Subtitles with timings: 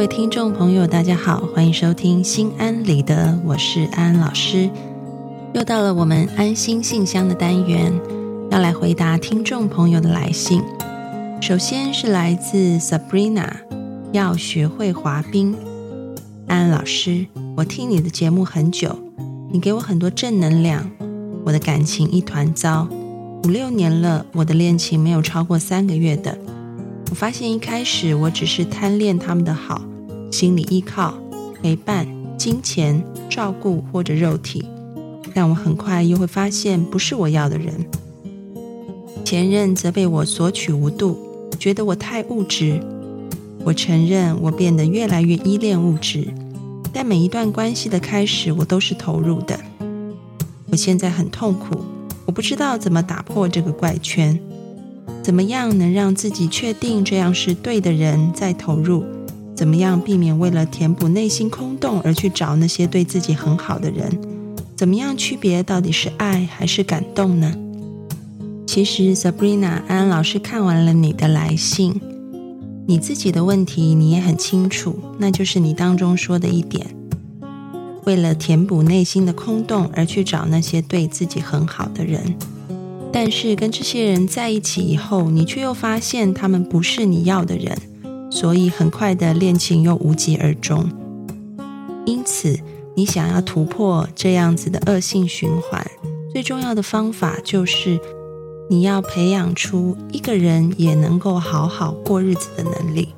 [0.00, 4.70] 各位听众朋友，大家好，欢迎收听《心安理得》，我是安安老师。
[5.52, 7.92] 又到了我们安心信箱的单元，
[8.50, 10.62] 要来回答听众朋友的来信。
[11.42, 13.50] 首先是来自 Sabrina，
[14.10, 15.54] 要学会滑冰。
[16.46, 17.26] 安安老师，
[17.58, 18.98] 我听你的节目很久，
[19.52, 20.90] 你给我很多正能量。
[21.44, 22.88] 我的感情一团糟，
[23.44, 26.38] 五六年了，我的恋情没有超过三个月的。
[27.10, 29.82] 我发现一开始我只是贪恋他们的好，
[30.30, 31.14] 心理依靠、
[31.60, 32.06] 陪伴、
[32.38, 34.64] 金钱、照顾或者肉体，
[35.34, 37.74] 但我很快又会发现不是我要的人。
[39.24, 41.18] 前任则被我索取无度，
[41.58, 42.80] 觉得我太物质。
[43.62, 46.26] 我承认我变得越来越依恋物质，
[46.92, 49.60] 但每一段关系的开始我都是投入的。
[50.70, 51.84] 我现在很痛苦，
[52.24, 54.38] 我不知道怎么打破这个怪圈。
[55.22, 59.04] 怎么样能让自己确定这样是对的人再投入？
[59.60, 64.10] 怎么样避免为了填补内心空洞而去找那些对自己很好的人？
[64.74, 67.54] 怎么样区别到底是爱还是感动呢？
[68.66, 72.00] 其实，Sabrina 安安老师看完了你的来信，
[72.86, 76.86] 你自己的问题你也很清楚，那就是你当中说的一点：
[78.06, 82.34] 为了填补内心的空洞而去找那些对自己很好的人。
[83.12, 87.76] 但是跟这些人在一起以后，你却又发现他们不是你要的人，
[88.30, 90.88] 所以很快的恋情又无疾而终。
[92.06, 92.58] 因此，
[92.94, 95.84] 你想要突破这样子的恶性循环，
[96.32, 98.00] 最重要的方法就是
[98.68, 103.08] 你要培养出一个人也能够好好过日子的能力。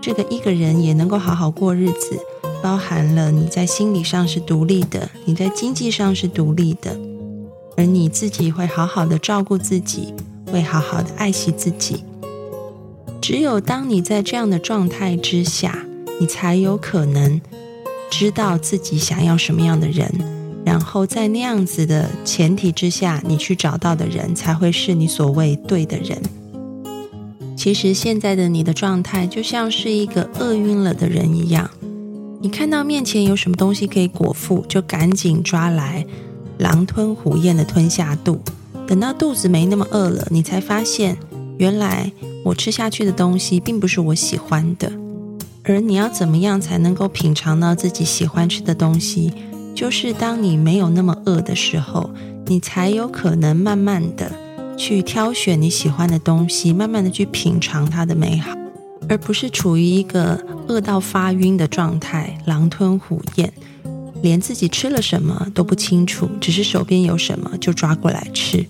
[0.00, 2.18] 这个一个人也能够好好过日子，
[2.60, 6.98] 包含了你在心理上是独立的，你在经济上是独立的。
[7.76, 10.12] 而你自己会好好的照顾自己，
[10.52, 12.04] 会好好的爱惜自己。
[13.22, 15.86] 只有当你在这样的状态之下，
[16.18, 17.40] 你才有可能
[18.10, 20.12] 知道自己想要什么样的人，
[20.66, 26.20] 然后在那样子的前提之下，你去找到的人才会是你所谓对的人。
[27.56, 31.70] 其实现在的你的状态就像是一个饿晕了的人一样，
[32.40, 36.04] 你看到面前有什么东西可以果腹，就赶紧抓来。
[36.58, 38.40] 狼吞虎咽的吞下肚，
[38.86, 41.16] 等到肚子没那么饿了，你才发现，
[41.62, 42.10] 原来
[42.44, 44.90] 我吃下去的东西并不是我喜欢的。
[45.62, 49.32] 而你要怎么样才能够品尝到自己喜欢吃的东西？
[49.72, 52.10] 就是当你没有那么饿的时候，
[52.46, 54.32] 你才有可能慢慢的
[54.76, 58.50] 去挑选你喜欢的东西，慢慢的去品尝它的美好，
[59.08, 63.52] 而不是处于一个饿到发晕的状态，狼吞虎咽。
[64.20, 68.66] 连自己吃了什么都不清楚，只是手边有什么就抓过来吃。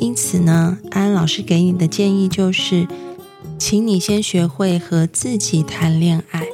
[0.00, 2.88] 因此呢，安安老师给你的建议就是，
[3.58, 6.46] 请你先学会和自己谈恋爱，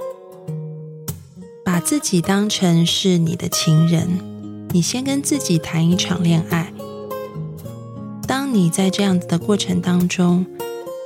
[1.65, 4.19] 把自己当成是你的情人，
[4.73, 6.73] 你先跟自己谈一场恋爱。
[8.27, 10.45] 当你在这样子的过程当中，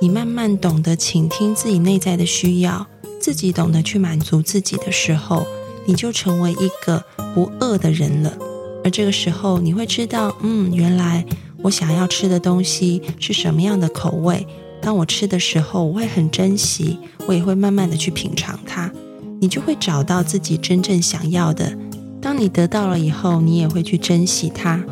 [0.01, 2.87] 你慢慢懂得倾听自己内在的需要，
[3.19, 5.45] 自己懂得去满足自己的时候。
[5.83, 7.03] 你就成为一个
[7.33, 8.37] 不饿的人了，
[8.83, 11.25] 而这个时候你会知道，嗯，原来
[11.63, 14.47] 我想要吃的东西是什么样的口味。
[14.81, 18.91] 当我吃的时候，我会很珍惜，我也会慢慢的去品尝它。
[19.39, 21.77] 你就会找到自己真正想要的。
[22.21, 24.83] 当你得到了以后，你也会去珍惜它。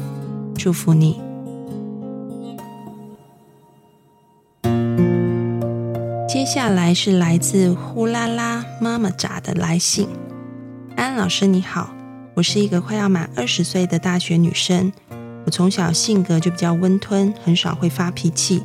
[0.56, 1.20] 祝福你。
[6.28, 10.08] 接下来是来自呼啦啦妈妈扎的来信。
[10.96, 11.94] 安老师你好，
[12.36, 14.92] 我是一个快要满二十岁的大学女生。
[15.46, 18.64] 我从小性格就比较温吞，很少会发脾气。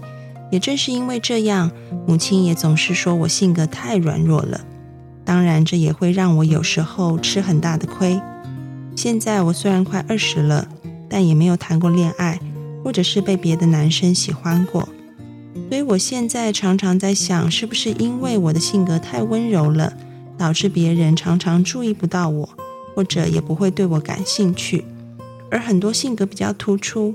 [0.50, 1.70] 也正是因为这样，
[2.06, 4.60] 母亲也总是说我性格太软弱了。
[5.24, 8.20] 当然，这也会让我有时候吃很大的亏。
[8.94, 10.68] 现在我虽然快二十了，
[11.08, 12.38] 但也没有谈过恋爱，
[12.84, 14.88] 或者是被别的男生喜欢过。
[15.68, 19.92] 所以我现在常常在想，是不是因为我的性格太温柔了？
[20.36, 22.48] 导致别人常常注意不到我，
[22.94, 24.84] 或者也不会对我感兴趣。
[25.54, 27.14] 而很多性格比较突出，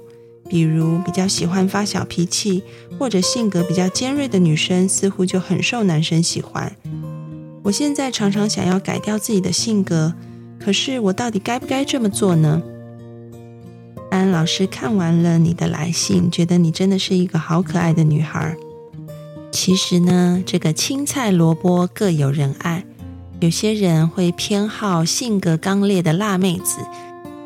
[0.49, 2.63] 比如比较喜欢发小脾气，
[2.97, 6.73] 或者性格比较尖锐的女生，似乎就很受男生喜欢。
[7.63, 10.13] 我现在常常想要改掉自己的性格，
[10.57, 12.61] 可是我到底该不该这么做呢？
[14.09, 18.55] 安老师看完了你的来信，觉得你真的是一个好可爱的女孩。
[19.51, 22.85] 其实呢，这个青菜萝卜各有人爱。
[23.41, 26.77] 有些人会偏好性格刚烈的辣妹子，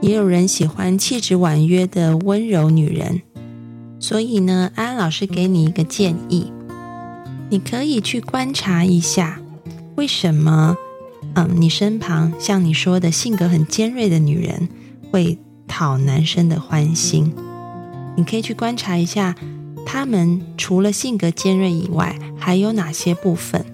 [0.03, 3.21] 也有人喜欢气质婉约的温柔女人。
[4.01, 6.51] 所以呢，安安老师给你一个建议，
[7.49, 9.39] 你可以去观察一下，
[9.95, 10.75] 为什么？
[11.35, 14.67] 嗯，你身旁像你说的性格很尖锐的女人
[15.09, 15.39] 会
[15.69, 17.33] 讨男生的欢心？
[18.17, 19.33] 你可以去观察一下，
[19.85, 23.65] 他们除了性格尖锐以外，还有哪些部分？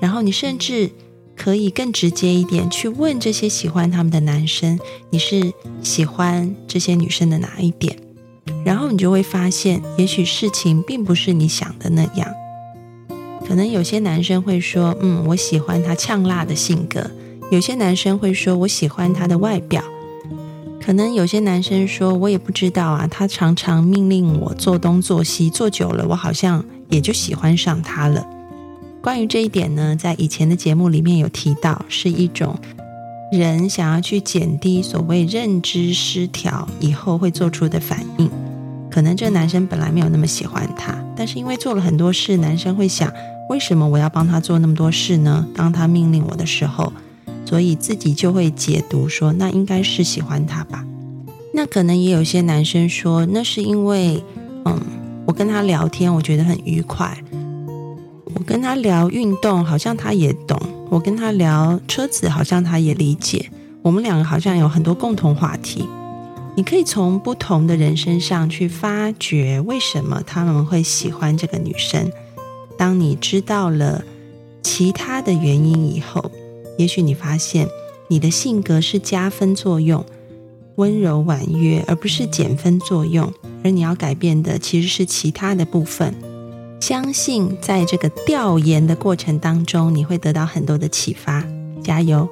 [0.00, 0.90] 然后你甚至
[1.38, 4.78] 可以更直接一点去问这些喜欢他们的男生：
[5.10, 5.52] 你是
[5.82, 7.96] 喜欢这些女生的哪一点？
[8.64, 12.28] 然后你就会发现，也许事情并不是你想的那样。
[13.46, 17.08] 可能有些男生会说：“嗯，我喜欢他呛辣的性格。”
[17.50, 19.82] 有些男生会说：“我喜欢他的外表。”
[20.84, 28.26] 可能有些男生说：“我也不知道啊，他常常命令我做东做西，做久了，我好像也就喜欢上他了。”
[29.02, 32.58] 关于这一点呢，在以前的节目里面有提到，是一种
[33.32, 38.30] 人想要去减低所谓认知失调以后会做出的反应。
[38.90, 43.12] 可能这个男生本来没有那么喜欢他，但是因为做了很多事，男生会想。
[43.48, 45.46] 为什么我要帮他做那么多事呢？
[45.54, 46.92] 当他命令我的时候，
[47.46, 50.84] 所以自己就会解读说，那应该是喜欢他吧。
[51.54, 54.22] 那可能也有些男生说，那是因为，
[54.66, 54.78] 嗯，
[55.24, 57.16] 我跟他聊天，我觉得很愉快。
[58.38, 60.56] 我跟他聊运动，好像他也懂；
[60.88, 63.50] 我跟他聊车子，好像他也理解。
[63.82, 65.84] 我们两个好像有很多共同话题。
[66.54, 72.12] 你可以从不同的人身上去发掘，为什么他们会喜欢这个女生。
[72.76, 74.04] 当你知道了
[74.62, 76.30] 其他的原因以后，
[76.78, 77.66] 也许你发现
[78.06, 80.06] 你的性格是加分作用，
[80.76, 83.32] 温柔婉约，而不是减分作用。
[83.64, 86.14] 而你要改变的其实是其他的部分。
[86.80, 91.44] 相信在这个调研的过程当中，你会得到很多的启发。
[91.82, 92.28] 加油！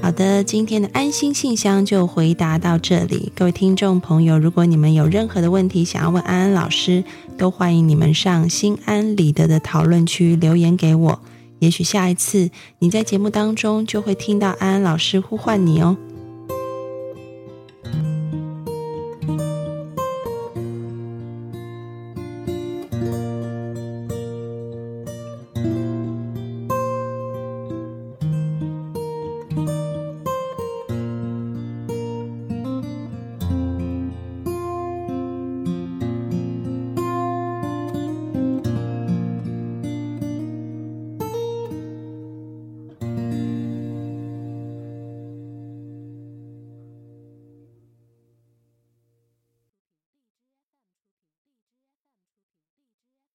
[0.00, 3.32] 好的，今天的安心信箱就回答到这里。
[3.34, 7.02] 各位听众朋友，如果你们有任何的问题想要问安安老师，
[7.36, 11.20] 都欢迎你们上心安理得的讨论区留言给我。
[11.58, 15.96] 也许下一次你在节目当中就会听到安安老师呼唤你哦。